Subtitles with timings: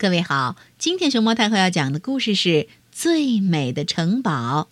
[0.00, 2.48] 各位好，今天熊猫太后要讲的故事是
[2.92, 4.68] 《最美的城堡》。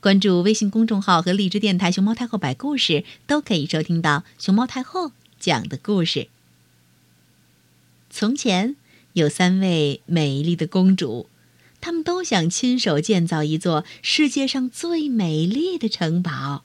[0.00, 6.28] 关注微信公众号和荔枝电台“熊猫太后摆故事”，都可以收听到熊猫太后讲的故事。
[8.08, 8.76] 从前
[9.14, 11.26] 有三位美丽的公主，
[11.80, 16.62] 她们都想亲手建造一座世界上最美丽的城堡。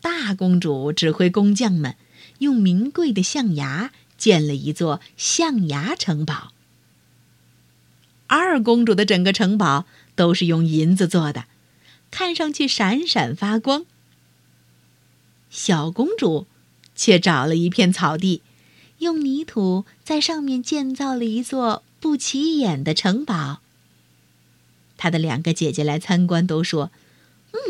[0.00, 1.96] 大公主指挥工匠们
[2.38, 3.90] 用名贵的象牙。
[4.16, 6.52] 建了一座象牙城堡。
[8.26, 11.44] 二公主的整个城堡都是用银子做的，
[12.10, 13.84] 看上去闪闪发光。
[15.50, 16.46] 小公主
[16.96, 18.42] 却找了一片草地，
[18.98, 23.60] 用泥土在上面建造了一座不起眼的城堡。
[24.96, 26.90] 她的两个姐姐来参观，都说：“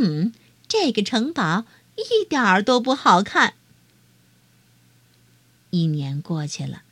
[0.01, 0.33] 嗯，
[0.69, 3.55] 这个城堡一点儿都不好看。”
[5.74, 6.83] 一年过去了，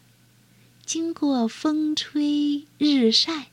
[0.84, 3.46] 经过风吹日晒，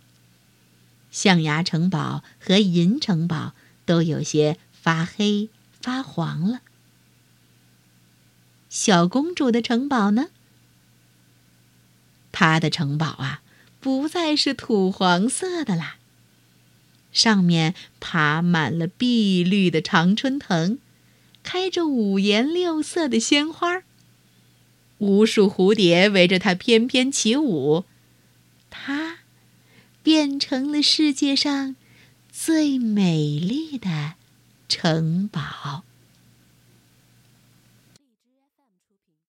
[1.12, 3.54] 象牙城堡和银城堡
[3.86, 5.50] 都有些发黑
[5.80, 6.62] 发黄了。
[8.70, 10.30] 小公主的城堡呢？
[12.32, 13.44] 她的城堡啊，
[13.80, 15.98] 不再是土黄色的啦，
[17.12, 20.80] 上面爬满了碧绿的常春藤，
[21.44, 23.79] 开着五颜六色的鲜花。
[25.00, 27.84] 无数蝴蝶围着它翩翩起舞，
[28.70, 29.20] 它
[30.04, 31.76] 变成了世界上
[32.32, 34.14] 最美丽的
[34.70, 35.84] 城堡。